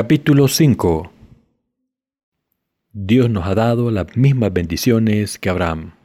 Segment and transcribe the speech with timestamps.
[0.00, 1.10] Capítulo 5
[2.92, 5.97] Dios nos ha dado las mismas bendiciones que Abraham.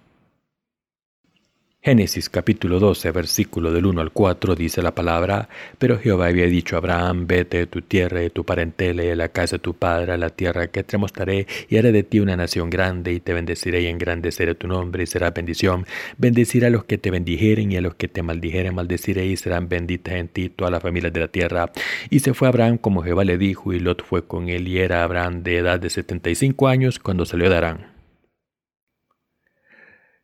[1.86, 6.77] Génesis capítulo 12, versículo del 1 al 4 dice la palabra, Pero Jehová había dicho
[6.77, 9.74] a Abraham, vete de tu tierra de tu parentela y de la casa de tu
[9.74, 13.19] padre a la tierra que te mostraré y haré de ti una nación grande y
[13.19, 15.86] te bendeciré y engrandeceré tu nombre y será bendición.
[16.18, 19.68] Bendeciré a los que te bendijeren y a los que te maldijeren maldeciré y serán
[19.68, 21.69] benditas en ti todas las familias de la tierra.
[22.10, 25.04] Y se fue Abraham como Jehová le dijo y Lot fue con él y era
[25.04, 27.93] Abraham de edad de setenta y cinco años cuando salió de Arán.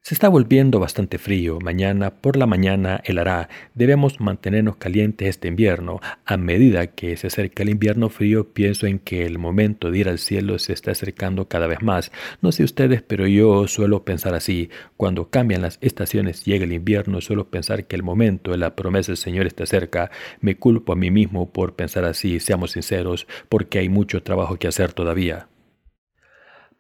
[0.10, 1.60] Se está volviendo bastante frío.
[1.60, 3.48] Mañana por la mañana helará.
[3.76, 6.00] Debemos mantenernos calientes este invierno.
[6.26, 10.10] A medida que se acerca el invierno frío, pienso en que el momento de ir
[10.10, 12.12] al cielo se está acercando cada vez más.
[12.42, 14.72] No sé ustedes, pero yo suelo pensar así.
[14.98, 18.76] Cuando cambian las estaciones y llega el invierno, suelo pensar que el momento de la
[18.76, 20.10] promesa del Señor está cerca.
[20.42, 24.70] Me culpo a mí mismo por pensar así, seamos sinceros, porque hay mucho trabajo que
[24.70, 25.50] hacer todavía.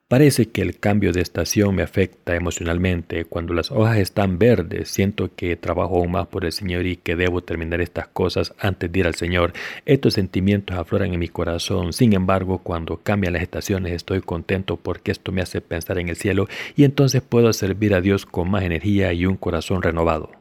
[0.09, 3.25] Parece que el cambio de estación me afecta emocionalmente.
[3.25, 7.15] Cuando las hojas están verdes, siento que trabajo aún más por el Señor y que
[7.15, 9.53] debo terminar estas cosas antes de ir al Señor.
[9.85, 11.93] Estos sentimientos afloran en mi corazón.
[11.93, 16.15] Sin embargo, cuando cambian las estaciones, estoy contento porque esto me hace pensar en el
[16.15, 20.31] cielo y entonces puedo servir a Dios con más energía y un corazón renovado.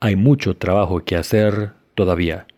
[0.00, 2.48] Hay mucho trabajo que hacer todavía.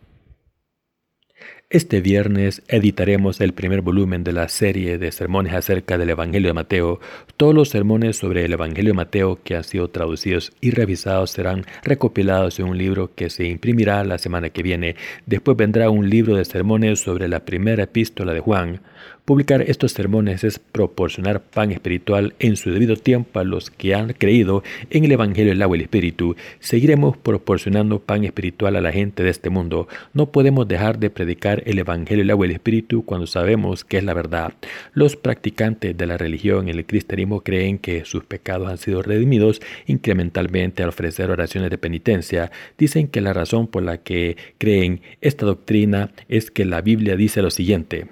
[1.69, 6.55] Este viernes editaremos el primer volumen de la serie de sermones acerca del Evangelio de
[6.55, 7.00] Mateo.
[7.36, 11.64] Todos los sermones sobre el Evangelio de Mateo que han sido traducidos y revisados serán
[11.83, 14.94] recopilados en un libro que se imprimirá la semana que viene.
[15.27, 18.83] Después vendrá un libro de sermones sobre la primera epístola de Juan.
[19.25, 24.12] Publicar estos sermones es proporcionar pan espiritual en su debido tiempo a los que han
[24.12, 26.37] creído en el Evangelio del agua y el Espíritu.
[26.61, 29.89] Seguiremos proporcionando pan espiritual a la gente de este mundo.
[30.15, 33.99] No podemos dejar de predicar el Evangelio del agua y el Espíritu cuando sabemos que
[33.99, 34.53] es la verdad.
[34.95, 40.83] Los practicantes de la religión el cristianismo creen que sus pecados han sido redimidos incrementalmente
[40.83, 42.50] al ofrecer oraciones de penitencia.
[42.78, 47.43] Dicen que la razón por la que creen esta doctrina es que la Biblia dice
[47.43, 48.06] lo siguiente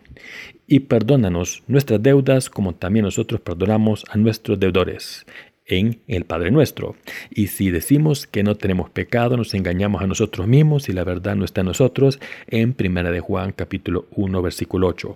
[0.66, 5.26] y perdónanos nuestras deudas como también nosotros perdonamos a nuestros deudores
[5.66, 6.96] en el Padre nuestro.
[7.30, 11.36] Y si decimos que no tenemos pecado, nos engañamos a nosotros mismos y la verdad
[11.36, 15.14] no está en nosotros, en 1 de Juan capítulo 1 versículo 8.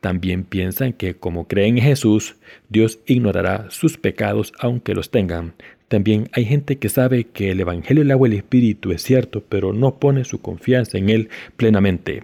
[0.00, 2.36] También piensan que como creen en Jesús,
[2.68, 5.54] Dios ignorará sus pecados aunque los tengan.
[5.88, 9.42] También hay gente que sabe que el Evangelio del agua y el Espíritu es cierto,
[9.48, 12.22] pero no pone su confianza en él plenamente.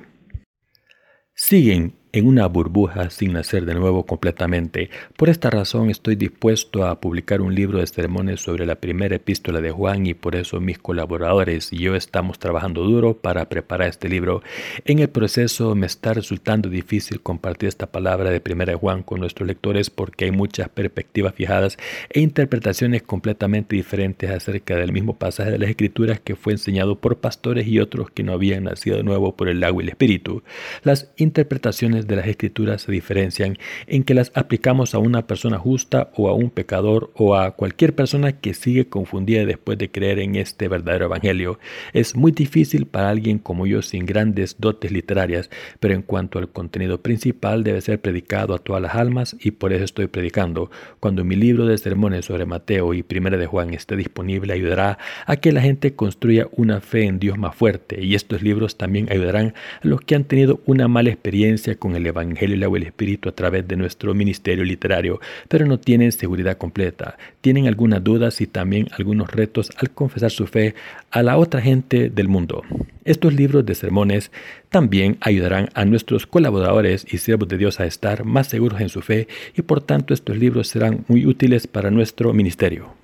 [1.34, 4.88] Siguen en una burbuja sin nacer de nuevo completamente.
[5.16, 9.60] Por esta razón estoy dispuesto a publicar un libro de sermones sobre la primera epístola
[9.60, 14.08] de Juan y por eso mis colaboradores y yo estamos trabajando duro para preparar este
[14.08, 14.44] libro.
[14.84, 19.18] En el proceso me está resultando difícil compartir esta palabra de primera de Juan con
[19.18, 21.78] nuestros lectores porque hay muchas perspectivas fijadas
[22.10, 27.16] e interpretaciones completamente diferentes acerca del mismo pasaje de las escrituras que fue enseñado por
[27.16, 30.44] pastores y otros que no habían nacido de nuevo por el agua y el espíritu.
[30.84, 36.10] Las interpretaciones de las escrituras se diferencian en que las aplicamos a una persona justa
[36.16, 40.36] o a un pecador o a cualquier persona que sigue confundida después de creer en
[40.36, 41.58] este verdadero evangelio.
[41.92, 45.50] Es muy difícil para alguien como yo sin grandes dotes literarias,
[45.80, 49.72] pero en cuanto al contenido principal debe ser predicado a todas las almas y por
[49.72, 50.70] eso estoy predicando.
[51.00, 55.36] Cuando mi libro de sermones sobre Mateo y Primera de Juan esté disponible ayudará a
[55.36, 59.54] que la gente construya una fe en Dios más fuerte y estos libros también ayudarán
[59.82, 63.32] a los que han tenido una mala experiencia con el Evangelio y el Espíritu a
[63.32, 67.16] través de nuestro ministerio literario, pero no tienen seguridad completa.
[67.40, 70.74] Tienen algunas dudas y también algunos retos al confesar su fe
[71.10, 72.62] a la otra gente del mundo.
[73.04, 74.30] Estos libros de sermones
[74.70, 79.02] también ayudarán a nuestros colaboradores y siervos de Dios a estar más seguros en su
[79.02, 82.94] fe y por tanto estos libros serán muy útiles para nuestro ministerio.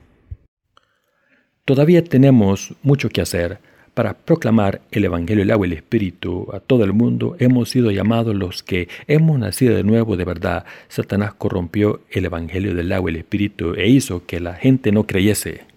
[1.65, 3.59] Todavía tenemos mucho que hacer
[3.95, 7.91] para proclamar el Evangelio del agua y el Espíritu a todo el mundo, hemos sido
[7.91, 10.65] llamados los que hemos nacido de nuevo de verdad.
[10.89, 15.05] Satanás corrompió el Evangelio del agua y el Espíritu e hizo que la gente no
[15.05, 15.70] creyese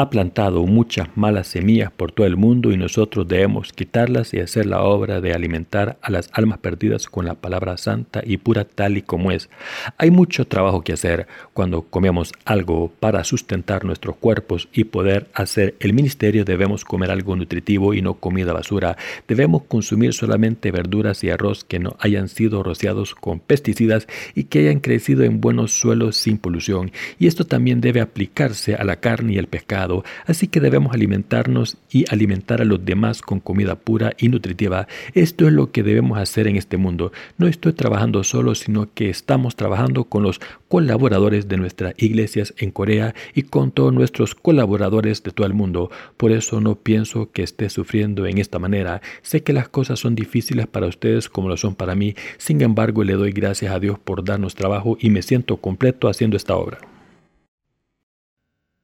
[0.00, 4.64] ha plantado muchas malas semillas por todo el mundo y nosotros debemos quitarlas y hacer
[4.64, 8.96] la obra de alimentar a las almas perdidas con la palabra santa y pura tal
[8.96, 9.50] y como es.
[9.98, 15.74] Hay mucho trabajo que hacer cuando comemos algo para sustentar nuestros cuerpos y poder hacer
[15.80, 18.96] el ministerio debemos comer algo nutritivo y no comida basura.
[19.28, 24.60] Debemos consumir solamente verduras y arroz que no hayan sido rociados con pesticidas y que
[24.60, 26.90] hayan crecido en buenos suelos sin polución.
[27.18, 29.89] Y esto también debe aplicarse a la carne y el pescado
[30.26, 34.86] así que debemos alimentarnos y alimentar a los demás con comida pura y nutritiva.
[35.14, 37.12] Esto es lo que debemos hacer en este mundo.
[37.38, 42.70] No estoy trabajando solo, sino que estamos trabajando con los colaboradores de nuestras iglesias en
[42.70, 45.90] Corea y con todos nuestros colaboradores de todo el mundo.
[46.16, 49.02] Por eso no pienso que esté sufriendo en esta manera.
[49.22, 52.14] Sé que las cosas son difíciles para ustedes como lo son para mí.
[52.38, 56.36] Sin embargo, le doy gracias a Dios por darnos trabajo y me siento completo haciendo
[56.36, 56.78] esta obra.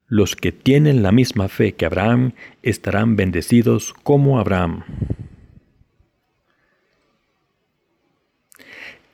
[0.09, 2.33] Los que tienen la misma fe que Abraham
[2.63, 4.85] estarán bendecidos como Abraham.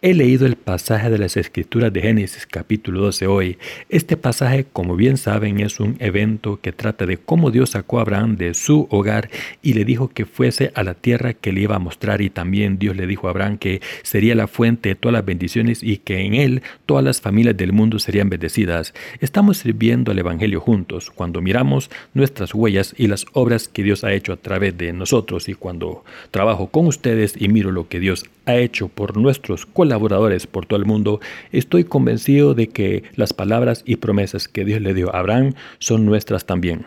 [0.05, 3.59] He leído el pasaje de las Escrituras de Génesis capítulo 12 hoy.
[3.89, 8.03] Este pasaje, como bien saben, es un evento que trata de cómo Dios sacó a
[8.03, 9.31] Abraham de su hogar
[9.63, 12.81] y le dijo que fuese a la tierra que le iba a mostrar y también
[12.81, 16.19] Dios le dijo a Abraham que sería la fuente de todas las bendiciones y que
[16.19, 18.95] en él todas las familias del mundo serían bendecidas.
[19.21, 24.13] Estamos sirviendo al Evangelio juntos cuando miramos nuestras huellas y las obras que Dios ha
[24.13, 28.25] hecho a través de nosotros y cuando trabajo con ustedes y miro lo que Dios
[28.42, 31.21] ha hecho por nuestros colaboradores por todo el mundo,
[31.53, 36.05] estoy convencido de que las palabras y promesas que Dios le dio a Abraham son
[36.05, 36.87] nuestras también.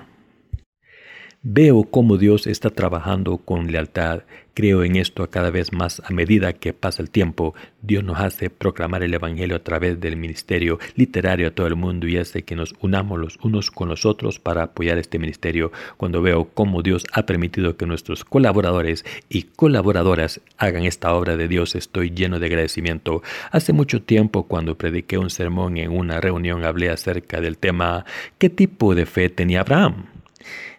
[1.48, 4.24] Veo cómo Dios está trabajando con lealtad.
[4.56, 7.54] Creo en esto cada vez más a medida que pasa el tiempo.
[7.84, 12.08] Dios nos hace proclamar el Evangelio a través del ministerio literario a todo el mundo
[12.08, 15.72] y hace que nos unamos los unos con los otros para apoyar este ministerio.
[15.98, 21.48] Cuando veo cómo Dios ha permitido que nuestros colaboradores y colaboradoras hagan esta obra de
[21.48, 23.22] Dios, estoy lleno de agradecimiento.
[23.52, 28.04] Hace mucho tiempo, cuando prediqué un sermón en una reunión, hablé acerca del tema
[28.40, 30.15] ¿qué tipo de fe tenía Abraham?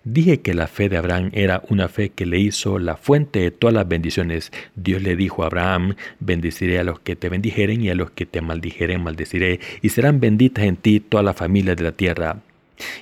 [0.08, 3.50] Dije que la fe de Abraham era una fe que le hizo la fuente de
[3.50, 4.53] todas las bendiciones.
[4.76, 8.25] Dios le dijo a Abraham, bendeciré a los que te bendijeren y a los que
[8.25, 12.37] te maldijeren maldeciré, y serán benditas en ti todas las familias de la tierra.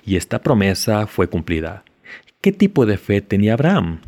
[0.07, 1.85] Y esta promesa fue cumplida.
[2.41, 4.01] ¿Qué tipo de fe tenía Abraham?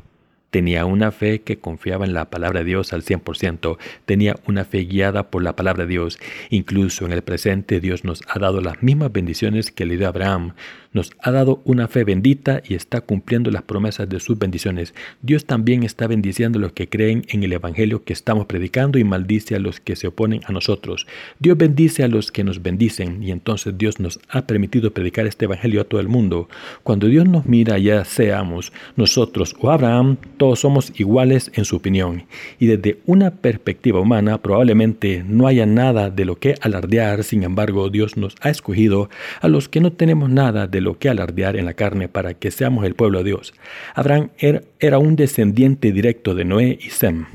[0.51, 4.85] Tenía una fe que confiaba en la palabra de Dios al 100%, tenía una fe
[4.85, 6.19] guiada por la palabra de Dios.
[6.51, 10.11] Incluso en el presente Dios nos ha dado las mismas bendiciones que le dio a
[10.11, 10.55] Abraham
[10.97, 14.95] nos ha dado una fe bendita y está cumpliendo las promesas de sus bendiciones.
[15.21, 19.05] Dios también está bendiciendo a los que creen en el Evangelio que estamos predicando y
[19.05, 21.07] maldice a los que se oponen a nosotros.
[21.39, 25.45] Dios bendice a los que nos bendicen y entonces Dios nos ha permitido predicar este
[25.45, 26.49] Evangelio a todo el mundo.
[26.83, 32.25] Cuando Dios nos mira, ya seamos nosotros o Abraham, todos somos iguales en su opinión.
[32.59, 37.91] Y desde una perspectiva humana probablemente no haya nada de lo que alardear, sin embargo
[37.91, 39.11] Dios nos ha escogido
[39.41, 42.51] a los que no tenemos nada de lo que alardear en la carne para que
[42.51, 43.55] seamos el pueblo de Dios.
[43.95, 47.27] Abraham era un descendiente directo de Noé y Sem.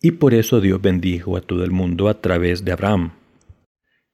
[0.00, 3.12] Y por eso Dios bendijo a todo el mundo a través de Abraham.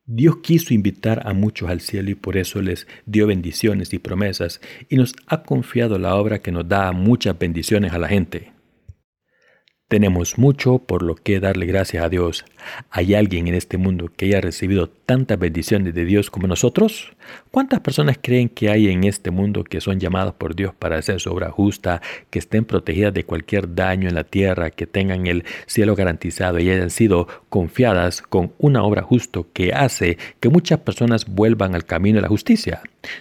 [0.04, 4.60] Dios quiso invitar a muchos al cielo y por eso les dio bendiciones y promesas
[4.88, 8.51] y nos ha confiado la obra que nos da muchas bendiciones a la gente.
[9.92, 12.46] Tenemos mucho por lo que darle gracias a Dios.
[12.90, 17.12] ¿Hay alguien en este mundo que haya recibido tantas bendiciones de Dios como nosotros?
[17.50, 21.20] ¿Cuántas personas creen que hay en este mundo que son llamadas por Dios para hacer
[21.20, 22.00] su obra justa,
[22.30, 26.70] que estén protegidas de cualquier daño en la tierra, que tengan el cielo garantizado y
[26.70, 32.16] hayan sido confiadas con una obra justa que hace que muchas personas vuelvan al camino
[32.16, 32.80] de la justicia?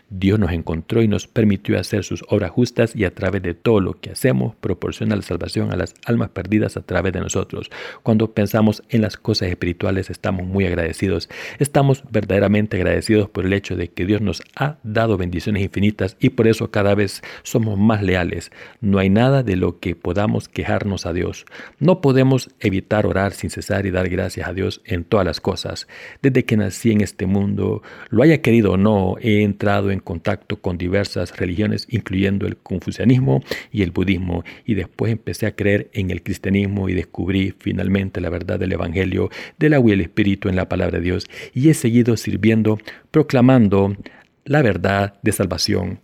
[0.10, 3.80] Dios nos encontró y nos permitió hacer sus obras justas y a través de todo
[3.80, 7.72] lo que hacemos proporciona la salvación a las almas perdidas a través de nosotros.
[8.04, 11.30] Cuando pensamos en las cosas espirituales estamos muy agradecidos.
[11.60, 16.30] Estamos verdaderamente agradecidos por el hecho de que Dios nos ha dado bendiciones infinitas y
[16.30, 18.52] por eso cada vez somos más leales.
[18.82, 21.46] No hay nada de lo que podamos quejarnos a Dios.
[21.80, 25.88] No podemos evitar orar sin cesar y dar gracias a Dios en todas las cosas.
[26.22, 30.62] Desde que nací en este mundo, lo haya querido o no, he entrado en contacto
[30.62, 36.12] con diversas religiones, incluyendo el confucianismo y el budismo, y después empecé a creer en
[36.12, 40.56] el cristianismo y descubrí finalmente la verdad del Evangelio, del agua y el Espíritu en
[40.56, 42.80] la palabra de Dios, y he seguido sirviendo,
[43.12, 43.96] proclamando
[44.44, 46.00] la verdad de salvación.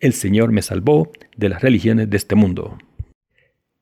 [0.00, 2.78] El Señor me salvó de las religiones de este mundo.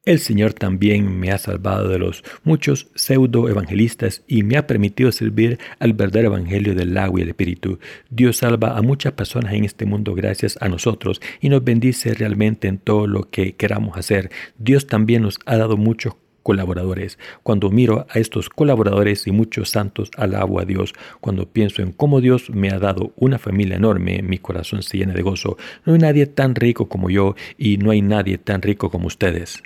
[0.08, 5.12] El Señor también me ha salvado de los muchos pseudo evangelistas y me ha permitido
[5.12, 7.78] servir al verdadero evangelio del agua y el espíritu.
[8.08, 12.68] Dios salva a muchas personas en este mundo gracias a nosotros y nos bendice realmente
[12.68, 14.30] en todo lo que queramos hacer.
[14.56, 17.18] Dios también nos ha dado muchos colaboradores.
[17.42, 20.94] Cuando miro a estos colaboradores y muchos santos, alabo a Dios.
[21.20, 25.12] Cuando pienso en cómo Dios me ha dado una familia enorme, mi corazón se llena
[25.12, 25.58] de gozo.
[25.84, 29.62] No hay nadie tan rico como yo y no hay nadie tan rico como ustedes.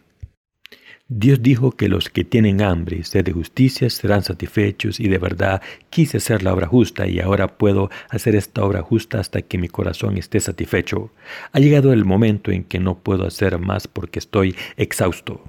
[1.14, 5.18] Dios dijo que los que tienen hambre y sed de justicia serán satisfechos y de
[5.18, 9.58] verdad quise hacer la obra justa y ahora puedo hacer esta obra justa hasta que
[9.58, 11.10] mi corazón esté satisfecho.
[11.52, 15.42] Ha llegado el momento en que no puedo hacer más porque estoy exhausto.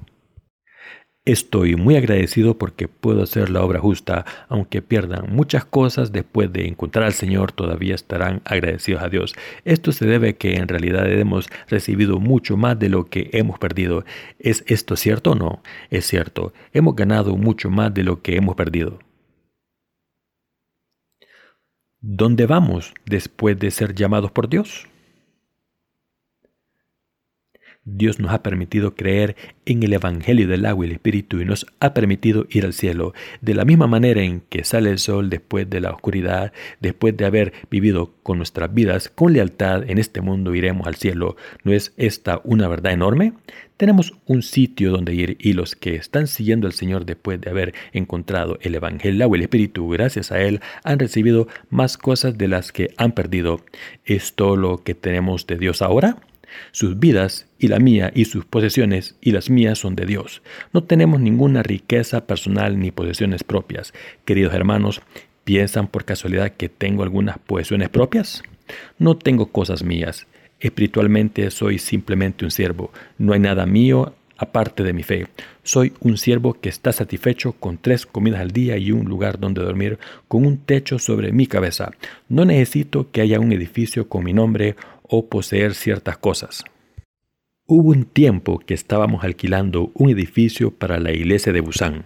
[1.25, 6.67] Estoy muy agradecido porque puedo hacer la obra justa, aunque pierdan muchas cosas después de
[6.67, 9.33] encontrar al Señor, todavía estarán agradecidos a Dios.
[9.63, 13.57] Esto se debe a que en realidad hemos recibido mucho más de lo que hemos
[13.57, 14.03] perdido.
[14.37, 15.63] ¿Es esto cierto o no?
[15.89, 18.99] Es cierto, hemos ganado mucho más de lo que hemos perdido.
[22.01, 24.89] ¿Dónde vamos después de ser llamados por Dios?
[27.85, 29.35] Dios nos ha permitido creer
[29.65, 33.13] en el Evangelio del agua y el Espíritu y nos ha permitido ir al cielo.
[33.41, 37.25] De la misma manera en que sale el sol después de la oscuridad, después de
[37.25, 41.35] haber vivido con nuestras vidas con lealtad en este mundo, iremos al cielo.
[41.65, 43.33] ¿No es esta una verdad enorme?
[43.75, 47.73] Tenemos un sitio donde ir y los que están siguiendo al Señor después de haber
[47.91, 52.37] encontrado el Evangelio, del agua y el Espíritu, gracias a Él, han recibido más cosas
[52.37, 53.59] de las que han perdido.
[54.05, 56.17] ¿Es todo lo que tenemos de Dios ahora?
[56.71, 60.41] Sus vidas y la mía y sus posesiones y las mías son de Dios.
[60.73, 63.93] No tenemos ninguna riqueza personal ni posesiones propias.
[64.25, 65.01] Queridos hermanos,
[65.43, 68.43] ¿piensan por casualidad que tengo algunas posesiones propias?
[68.97, 70.27] No tengo cosas mías.
[70.59, 72.91] Espiritualmente soy simplemente un siervo.
[73.17, 75.27] No hay nada mío aparte de mi fe.
[75.63, 79.61] Soy un siervo que está satisfecho con tres comidas al día y un lugar donde
[79.61, 81.91] dormir, con un techo sobre mi cabeza.
[82.29, 84.75] No necesito que haya un edificio con mi nombre
[85.15, 86.63] o poseer ciertas cosas.
[87.67, 92.05] Hubo un tiempo que estábamos alquilando un edificio para la iglesia de Busan.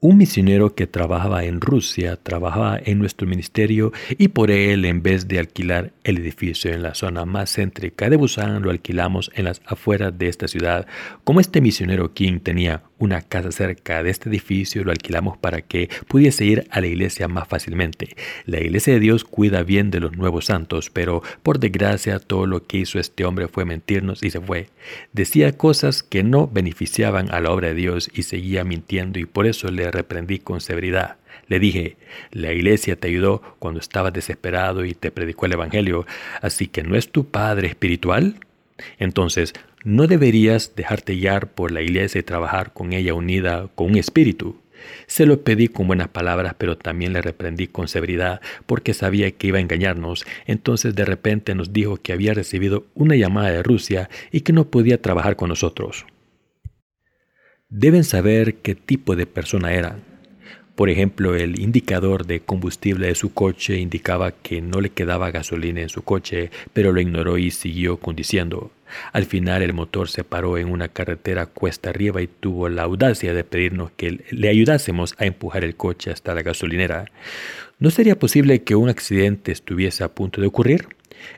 [0.00, 5.28] Un misionero que trabajaba en Rusia trabajaba en nuestro ministerio y por él, en vez
[5.28, 9.60] de alquilar el edificio en la zona más céntrica de Busan, lo alquilamos en las
[9.66, 10.86] afueras de esta ciudad.
[11.22, 15.88] Como este misionero King tenía una casa cerca de este edificio, lo alquilamos para que
[16.08, 18.16] pudiese ir a la iglesia más fácilmente.
[18.44, 22.66] La iglesia de Dios cuida bien de los nuevos santos, pero por desgracia todo lo
[22.66, 24.68] que hizo este hombre fue mentirnos y se fue.
[25.12, 29.46] Decía cosas que no beneficiaban a la obra de Dios y seguía mintiendo y por
[29.46, 31.16] eso le reprendí con severidad.
[31.46, 31.96] Le dije,
[32.30, 36.06] la iglesia te ayudó cuando estabas desesperado y te predicó el Evangelio,
[36.42, 38.36] así que no es tu Padre espiritual.
[38.98, 39.54] Entonces,
[39.84, 44.56] no deberías dejarte guiar por la iglesia y trabajar con ella unida con un espíritu.
[45.06, 49.48] Se lo pedí con buenas palabras, pero también le reprendí con severidad porque sabía que
[49.48, 50.24] iba a engañarnos.
[50.46, 54.70] Entonces de repente nos dijo que había recibido una llamada de Rusia y que no
[54.70, 56.06] podía trabajar con nosotros.
[57.68, 59.98] Deben saber qué tipo de persona era.
[60.78, 65.80] Por ejemplo, el indicador de combustible de su coche indicaba que no le quedaba gasolina
[65.80, 68.70] en su coche, pero lo ignoró y siguió conduciendo.
[69.12, 73.34] Al final el motor se paró en una carretera cuesta arriba y tuvo la audacia
[73.34, 77.06] de pedirnos que le ayudásemos a empujar el coche hasta la gasolinera.
[77.80, 80.86] ¿No sería posible que un accidente estuviese a punto de ocurrir?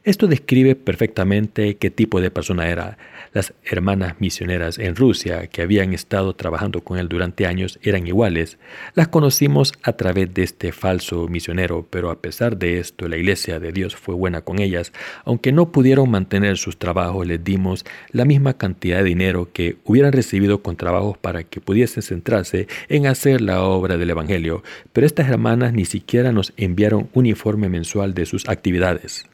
[0.04, 2.98] Esto describe perfectamente qué tipo de persona era.
[3.32, 8.58] Las hermanas misioneras en Rusia que habían estado trabajando con él durante años eran iguales.
[8.94, 13.60] Las conocimos a través de este falso misionero, pero a pesar de esto la iglesia
[13.60, 14.92] de Dios fue buena con ellas.
[15.24, 20.12] Aunque no pudieron mantener sus trabajos, les dimos la misma cantidad de dinero que hubieran
[20.12, 24.64] recibido con trabajos para que pudiesen centrarse en hacer la obra del Evangelio.
[24.92, 29.24] Pero estas hermanas ni siquiera nos enviaron un informe mensual de sus actividades.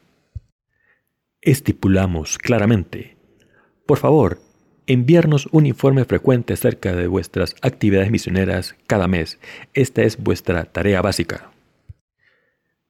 [1.41, 3.16] Estipulamos claramente
[3.87, 4.40] por favor,
[4.87, 9.38] enviarnos un informe frecuente acerca de vuestras actividades misioneras cada mes.
[9.75, 11.50] Esta es vuestra tarea básica.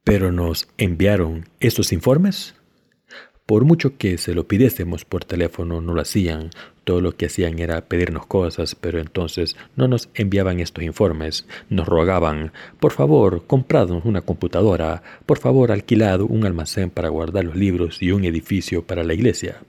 [0.04, 2.54] ¿Pero nos enviaron estos informes?
[3.46, 6.50] Por mucho que se lo pidiésemos por teléfono, no lo hacían.
[6.84, 11.46] Todo lo que hacían era pedirnos cosas, pero entonces no nos enviaban estos informes.
[11.70, 17.56] Nos rogaban, por favor, compradnos una computadora, por favor, alquilad un almacén para guardar los
[17.56, 19.60] libros y un edificio para la iglesia.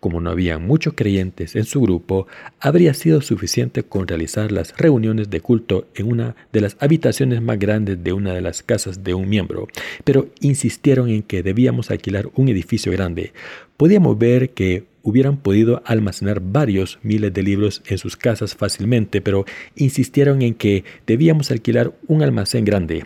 [0.00, 2.28] Como no había muchos creyentes en su grupo,
[2.60, 7.58] habría sido suficiente con realizar las reuniones de culto en una de las habitaciones más
[7.58, 9.66] grandes de una de las casas de un miembro,
[10.04, 13.32] pero insistieron en que debíamos alquilar un edificio grande.
[13.78, 19.44] Podíamos ver que hubieran podido almacenar varios miles de libros en sus casas fácilmente, pero
[19.76, 23.04] insistieron en que debíamos alquilar un almacén grande.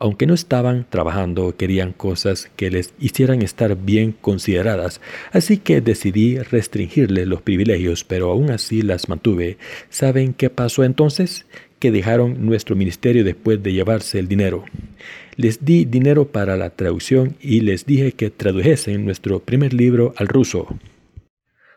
[0.00, 6.40] Aunque no estaban trabajando, querían cosas que les hicieran estar bien consideradas, así que decidí
[6.40, 9.56] restringirles los privilegios, pero aún así las mantuve.
[9.88, 11.46] ¿Saben qué pasó entonces?
[11.78, 14.64] Que dejaron nuestro ministerio después de llevarse el dinero.
[15.40, 20.26] Les di dinero para la traducción y les dije que tradujesen nuestro primer libro al
[20.26, 20.66] ruso.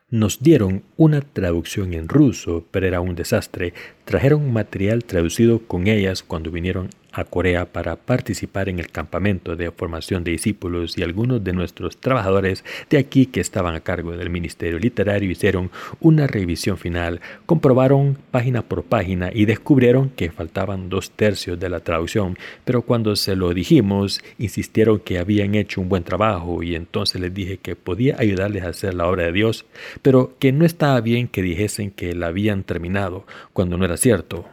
[0.09, 3.75] Nos dieron una traducción en ruso, pero era un desastre.
[4.03, 9.71] Trajeron material traducido con ellas cuando vinieron a Corea para participar en el campamento de
[9.71, 14.29] formación de discípulos y algunos de nuestros trabajadores de aquí que estaban a cargo del
[14.29, 21.11] Ministerio Literario hicieron una revisión final, comprobaron página por página y descubrieron que faltaban dos
[21.11, 26.03] tercios de la traducción, pero cuando se lo dijimos insistieron que habían hecho un buen
[26.03, 29.65] trabajo y entonces les dije que podía ayudarles a hacer la obra de Dios,
[30.01, 34.45] pero que no estaba bien que dijesen que la habían terminado cuando no era cierto.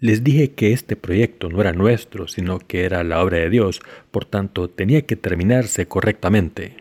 [0.00, 3.80] Les dije que este proyecto no era nuestro, sino que era la obra de Dios,
[4.12, 6.76] por tanto tenía que terminarse correctamente.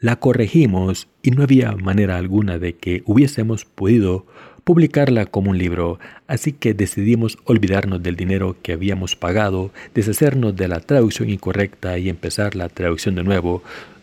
[0.00, 4.26] La corregimos y no había manera alguna de que hubiésemos podido
[4.64, 10.66] publicarla como un libro, así que decidimos olvidarnos del dinero que habíamos pagado, deshacernos de
[10.66, 13.62] la traducción incorrecta y empezar la traducción de nuevo,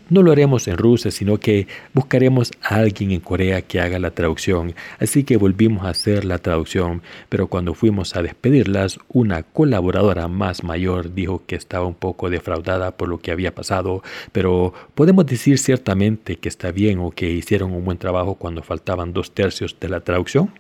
[0.10, 4.12] no lo haremos en ruso, sino que buscaremos a alguien en Corea que haga la
[4.12, 4.74] traducción.
[5.00, 10.64] Así que volvimos a hacer la traducción, pero cuando fuimos a despedirlas, una colaboradora más
[10.64, 15.58] mayor dijo que estaba un poco defraudada por lo que había pasado, pero podemos decir
[15.58, 19.90] ciertamente que está bien o que hicieron un buen trabajo cuando faltaban dos tercios de
[19.90, 20.52] la traducción.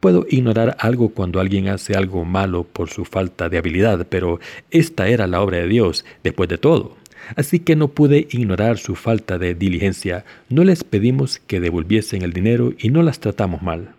[0.00, 4.38] Puedo ignorar algo cuando alguien hace algo malo por su falta de habilidad, pero
[4.70, 6.96] esta era la obra de Dios, después de todo
[7.36, 10.24] así que no pude ignorar su falta de diligencia.
[10.48, 13.90] No les pedimos que devolviesen el dinero y no las tratamos mal.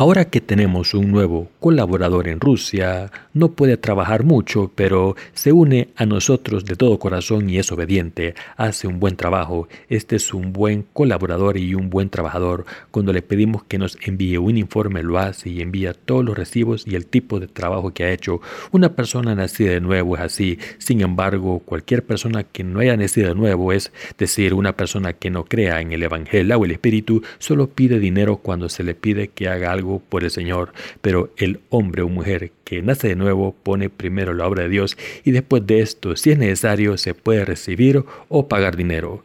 [0.00, 5.88] Ahora que tenemos un nuevo colaborador en Rusia, no puede trabajar mucho, pero se une
[5.96, 9.66] a nosotros de todo corazón y es obediente, hace un buen trabajo.
[9.88, 12.64] Este es un buen colaborador y un buen trabajador.
[12.92, 16.86] Cuando le pedimos que nos envíe un informe, lo hace y envía todos los recibos
[16.86, 18.40] y el tipo de trabajo que ha hecho.
[18.70, 20.60] Una persona nacida de nuevo es así.
[20.78, 25.30] Sin embargo, cualquier persona que no haya nacido de nuevo, es decir, una persona que
[25.30, 29.26] no crea en el Evangelio o el Espíritu, solo pide dinero cuando se le pide
[29.26, 33.54] que haga algo por el Señor, pero el hombre o mujer que nace de nuevo
[33.62, 37.44] pone primero la obra de Dios y después de esto, si es necesario, se puede
[37.44, 39.24] recibir o pagar dinero.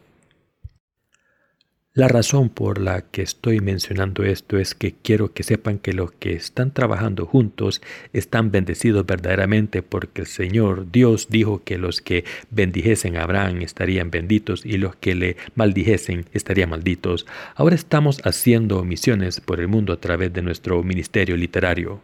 [1.96, 6.10] La razón por la que estoy mencionando esto es que quiero que sepan que los
[6.10, 12.24] que están trabajando juntos están bendecidos verdaderamente porque el Señor Dios dijo que los que
[12.50, 17.26] bendijesen a Abraham estarían benditos y los que le maldijesen estarían malditos.
[17.54, 22.00] Ahora estamos haciendo misiones por el mundo a través de nuestro ministerio literario.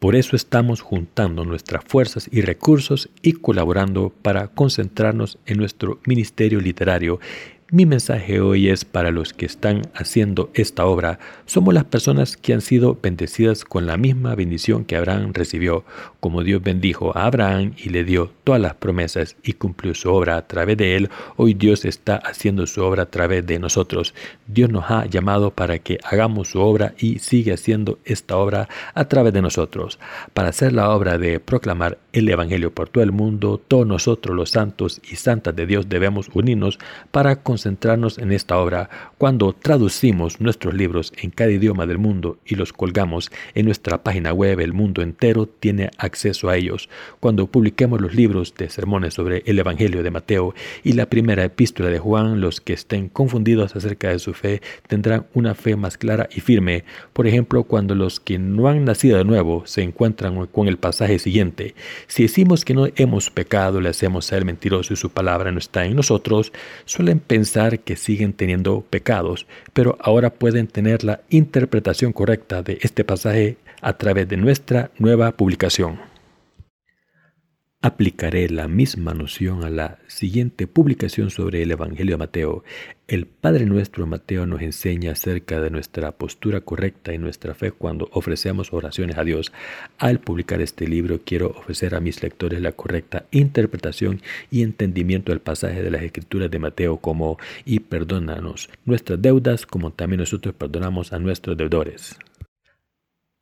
[0.00, 6.60] Por eso estamos juntando nuestras fuerzas y recursos y colaborando para concentrarnos en nuestro ministerio
[6.60, 7.18] literario
[7.70, 11.18] mi mensaje hoy es para los que están haciendo esta obra.
[11.46, 15.84] Somos las personas que han sido bendecidas con la misma bendición que Abraham recibió,
[16.26, 20.36] como Dios bendijo a Abraham y le dio todas las promesas y cumplió su obra
[20.36, 21.08] a través de él.
[21.36, 24.12] Hoy Dios está haciendo su obra a través de nosotros.
[24.48, 29.04] Dios nos ha llamado para que hagamos su obra y sigue haciendo esta obra a
[29.04, 30.00] través de nosotros.
[30.34, 34.50] Para hacer la obra de proclamar el Evangelio por todo el mundo, todos nosotros los
[34.50, 36.80] santos y santas de Dios debemos unirnos
[37.12, 42.56] para concentrarnos en esta obra cuando traducimos nuestros libros en cada idioma del mundo y
[42.56, 44.58] los colgamos en nuestra página web.
[44.58, 46.15] El mundo entero tiene acceso
[46.48, 46.88] a ellos.
[47.20, 51.90] Cuando publiquemos los libros de sermones sobre el Evangelio de Mateo y la primera epístola
[51.90, 56.28] de Juan, los que estén confundidos acerca de su fe tendrán una fe más clara
[56.34, 56.84] y firme.
[57.12, 61.18] Por ejemplo, cuando los que no han nacido de nuevo se encuentran con el pasaje
[61.18, 61.74] siguiente.
[62.06, 65.84] Si decimos que no hemos pecado, le hacemos ser mentiroso y su palabra no está
[65.84, 66.52] en nosotros,
[66.84, 73.04] suelen pensar que siguen teniendo pecados, pero ahora pueden tener la interpretación correcta de este
[73.04, 76.05] pasaje a través de nuestra nueva publicación.
[77.86, 82.64] Aplicaré la misma noción a la siguiente publicación sobre el Evangelio de Mateo.
[83.06, 88.08] El Padre nuestro Mateo nos enseña acerca de nuestra postura correcta y nuestra fe cuando
[88.10, 89.52] ofrecemos oraciones a Dios.
[89.98, 94.20] Al publicar este libro quiero ofrecer a mis lectores la correcta interpretación
[94.50, 99.92] y entendimiento del pasaje de las Escrituras de Mateo como y perdónanos nuestras deudas como
[99.92, 102.18] también nosotros perdonamos a nuestros deudores.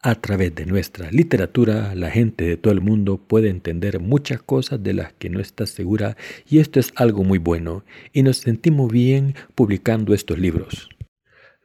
[0.07, 4.83] A través de nuestra literatura, la gente de todo el mundo puede entender muchas cosas
[4.83, 8.93] de las que no está segura y esto es algo muy bueno y nos sentimos
[8.93, 10.91] bien publicando estos libros.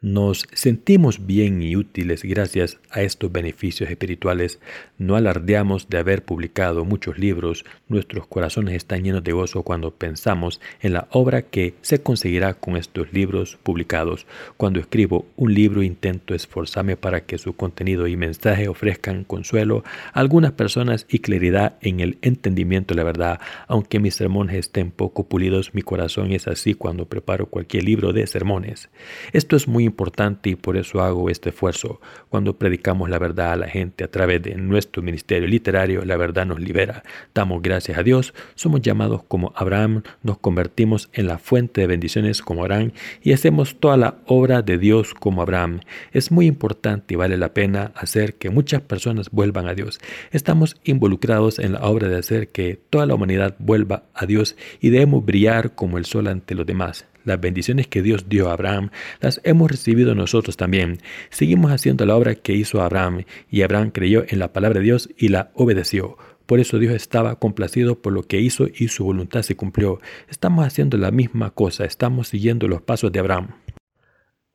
[0.01, 4.61] Nos sentimos bien y útiles gracias a estos beneficios espirituales.
[4.97, 7.65] No alardeamos de haber publicado muchos libros.
[7.89, 12.77] Nuestros corazones están llenos de gozo cuando pensamos en la obra que se conseguirá con
[12.77, 14.25] estos libros publicados.
[14.55, 19.83] Cuando escribo un libro intento esforzarme para que su contenido y mensaje ofrezcan consuelo
[20.13, 23.41] a algunas personas y claridad en el entendimiento de la verdad.
[23.67, 28.25] Aunque mis sermones estén poco pulidos, mi corazón es así cuando preparo cualquier libro de
[28.27, 28.89] sermones.
[29.33, 31.99] Esto es muy importante y por eso hago este esfuerzo.
[32.29, 36.45] Cuando predicamos la verdad a la gente a través de nuestro ministerio literario, la verdad
[36.45, 37.03] nos libera.
[37.33, 42.41] Damos gracias a Dios, somos llamados como Abraham, nos convertimos en la fuente de bendiciones
[42.41, 45.81] como Abraham y hacemos toda la obra de Dios como Abraham.
[46.11, 49.99] Es muy importante y vale la pena hacer que muchas personas vuelvan a Dios.
[50.31, 54.89] Estamos involucrados en la obra de hacer que toda la humanidad vuelva a Dios y
[54.89, 57.05] debemos brillar como el sol ante los demás.
[57.29, 58.89] Las bendiciones que Dios dio a Abraham
[59.21, 60.97] las hemos recibido nosotros también.
[61.29, 65.11] Seguimos haciendo la obra que hizo Abraham y Abraham creyó en la palabra de Dios
[65.15, 66.17] y la obedeció.
[66.47, 70.01] Por eso Dios estaba complacido por lo que hizo y su voluntad se cumplió.
[70.27, 73.49] Estamos haciendo la misma cosa, estamos siguiendo los pasos de Abraham.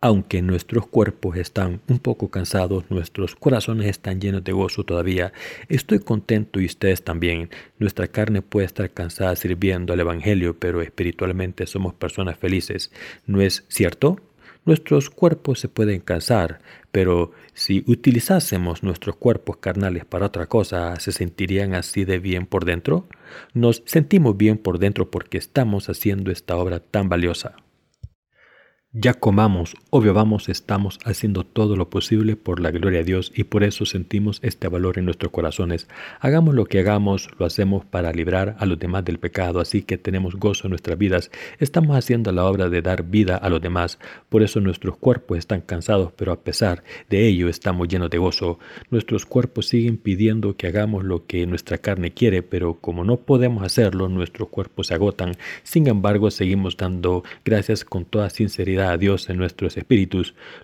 [0.05, 5.33] Aunque nuestros cuerpos están un poco cansados, nuestros corazones están llenos de gozo todavía.
[5.71, 7.49] Estoy contento y ustedes también.
[7.79, 12.93] Nuestra carne puede estar cansada sirviendo al Evangelio, pero espiritualmente somos personas felices.
[13.25, 14.21] ¿No es cierto?
[14.67, 16.61] Nuestros cuerpos se pueden cansar,
[16.93, 22.67] pero si utilizásemos nuestros cuerpos carnales para otra cosa, ¿se sentirían así de bien por
[22.67, 23.09] dentro?
[23.55, 27.57] Nos sentimos bien por dentro porque estamos haciendo esta obra tan valiosa.
[28.97, 33.45] Ya comamos o bebamos, estamos haciendo todo lo posible por la gloria de Dios y
[33.45, 35.87] por eso sentimos este valor en nuestros corazones.
[36.19, 39.97] Hagamos lo que hagamos, lo hacemos para librar a los demás del pecado, así que
[39.97, 41.31] tenemos gozo en nuestras vidas.
[41.61, 45.61] Estamos haciendo la obra de dar vida a los demás, por eso nuestros cuerpos están
[45.61, 48.59] cansados, pero a pesar de ello estamos llenos de gozo.
[48.91, 53.63] Nuestros cuerpos siguen pidiendo que hagamos lo que nuestra carne quiere, pero como no podemos
[53.63, 55.37] hacerlo, nuestros cuerpos se agotan.
[55.63, 59.84] Sin embargo, seguimos dando gracias con toda sinceridad a Dios en nuestros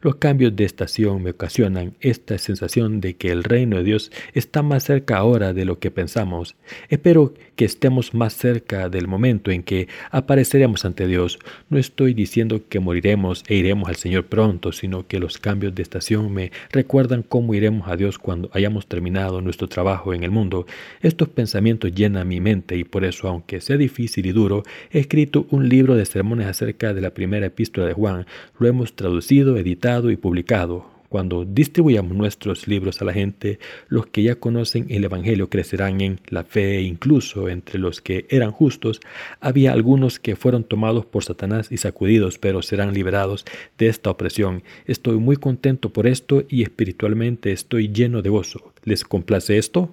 [0.00, 4.62] los cambios de estación me ocasionan esta sensación de que el reino de Dios está
[4.62, 6.56] más cerca ahora de lo que pensamos.
[6.88, 11.38] Espero que estemos más cerca del momento en que apareceremos ante Dios.
[11.68, 15.83] No estoy diciendo que moriremos e iremos al Señor pronto, sino que los cambios de
[15.83, 20.66] estación me recuerdan cómo iremos a Dios cuando hayamos terminado nuestro trabajo en el mundo.
[21.02, 25.46] Estos pensamientos llenan mi mente y por eso, aunque sea difícil y duro, he escrito
[25.50, 28.26] un libro de sermones acerca de la primera epístola de Juan
[28.59, 31.01] lo hemos editado y publicado.
[31.11, 36.20] Cuando distribuyamos nuestros libros a la gente, los que ya conocen el Evangelio crecerán en
[36.29, 39.01] la fe, incluso entre los que eran justos,
[39.40, 43.44] había algunos que fueron tomados por Satanás y sacudidos, pero serán liberados
[43.77, 44.62] de esta opresión.
[44.87, 48.73] Estoy muy contento por esto y espiritualmente estoy lleno de gozo.
[48.85, 49.90] ¿Les complace esto?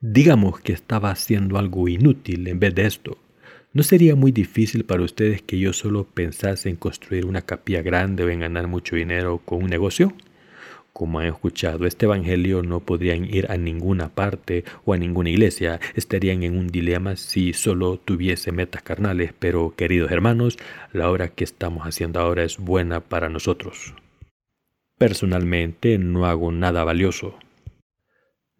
[0.00, 3.16] Digamos que estaba haciendo algo inútil en vez de esto.
[3.74, 8.24] ¿No sería muy difícil para ustedes que yo solo pensase en construir una capilla grande
[8.24, 10.14] o en ganar mucho dinero con un negocio?
[10.94, 15.80] Como han escuchado este Evangelio, no podrían ir a ninguna parte o a ninguna iglesia,
[15.94, 20.56] estarían en un dilema si solo tuviese metas carnales, pero queridos hermanos,
[20.94, 23.94] la obra que estamos haciendo ahora es buena para nosotros.
[24.96, 27.38] Personalmente no hago nada valioso.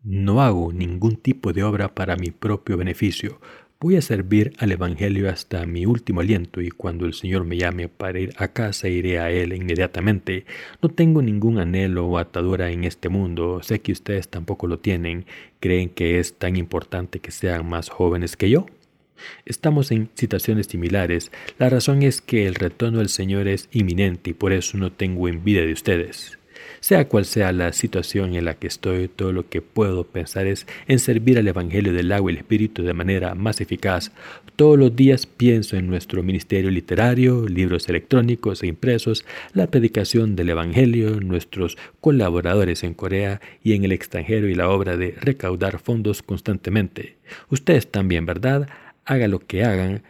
[0.02, 3.40] No hago ningún tipo de obra para mi propio beneficio,
[3.80, 7.86] Voy a servir al Evangelio hasta mi último aliento y cuando el Señor me llame
[7.86, 10.46] para ir a casa iré a Él inmediatamente.
[10.82, 15.26] No tengo ningún anhelo o atadura en este mundo, sé que ustedes tampoco lo tienen.
[15.60, 18.66] ¿Creen que es tan importante que sean más jóvenes que yo?
[19.46, 21.30] Estamos en situaciones similares.
[21.60, 25.28] La razón es que el retorno del Señor es inminente y por eso no tengo
[25.28, 26.37] envidia de ustedes.
[26.80, 30.66] Sea cual sea la situación en la que estoy, todo lo que puedo pensar es
[30.86, 34.12] en servir al Evangelio del agua y el Espíritu de manera más eficaz.
[34.56, 40.50] Todos los días pienso en nuestro ministerio literario, libros electrónicos e impresos, la predicación del
[40.50, 46.22] Evangelio, nuestros colaboradores en Corea y en el extranjero y la obra de recaudar fondos
[46.22, 47.16] constantemente.
[47.50, 48.68] Ustedes también, ¿verdad?
[49.04, 50.02] Haga lo que hagan,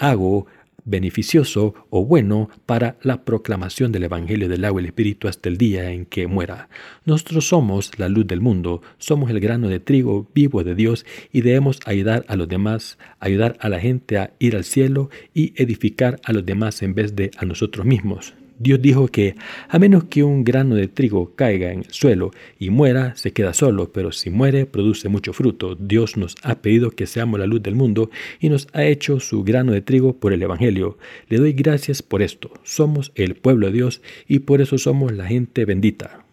[0.00, 0.46] hago
[0.84, 5.56] beneficioso o bueno para la proclamación del Evangelio del agua y el Espíritu hasta el
[5.56, 6.68] día en que muera.
[7.04, 11.42] Nosotros somos la luz del mundo, somos el grano de trigo vivo de Dios y
[11.42, 16.20] debemos ayudar a los demás, ayudar a la gente a ir al cielo y edificar
[16.24, 18.34] a los demás en vez de a nosotros mismos.
[18.62, 19.36] Dios dijo que
[19.70, 23.54] a menos que un grano de trigo caiga en el suelo y muera, se queda
[23.54, 25.76] solo, pero si muere, produce mucho fruto.
[25.76, 29.44] Dios nos ha pedido que seamos la luz del mundo y nos ha hecho su
[29.44, 30.98] grano de trigo por el Evangelio.
[31.30, 32.52] Le doy gracias por esto.
[32.62, 36.26] Somos el pueblo de Dios y por eso somos la gente bendita.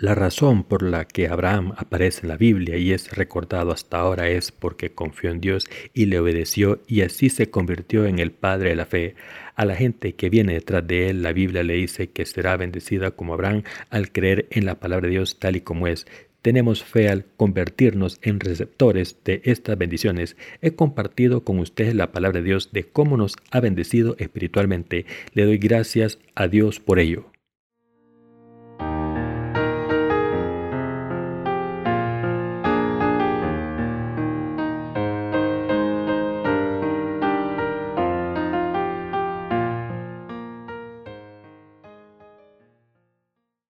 [0.00, 4.28] La razón por la que Abraham aparece en la Biblia y es recordado hasta ahora
[4.28, 8.68] es porque confió en Dios y le obedeció y así se convirtió en el padre
[8.68, 9.16] de la fe.
[9.58, 13.10] A la gente que viene detrás de él, la Biblia le dice que será bendecida
[13.10, 16.06] como Abraham al creer en la palabra de Dios tal y como es.
[16.42, 20.36] Tenemos fe al convertirnos en receptores de estas bendiciones.
[20.62, 25.06] He compartido con ustedes la palabra de Dios de cómo nos ha bendecido espiritualmente.
[25.34, 27.32] Le doy gracias a Dios por ello.